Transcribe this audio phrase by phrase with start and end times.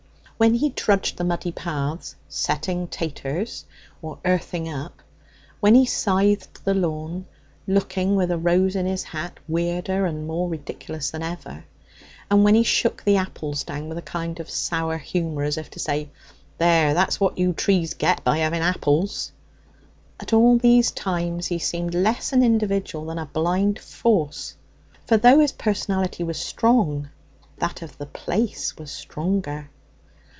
[0.41, 3.63] When he trudged the muddy paths, 'setting taters'
[4.01, 5.03] or earthing up;
[5.59, 7.27] when he scythed the lawn,
[7.67, 11.65] looking, with a rose in his hat, weirder and more ridiculous than ever;
[12.31, 15.69] and when he shook the apples down with a kind of sour humour, as if
[15.69, 16.09] to say,
[16.57, 16.95] 'There!
[16.95, 19.31] that's what you trees get by having apples!'
[20.19, 24.55] at all these times he seemed less an individual than a blind force.
[25.05, 27.09] For though his personality was strong,
[27.59, 29.69] that of the place was stronger.